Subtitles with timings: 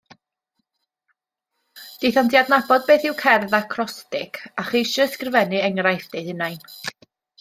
[2.05, 6.59] Daethant i adnabod beth yw cerdd acrostig a cheisio ysgrifennu enghraifft eu hunain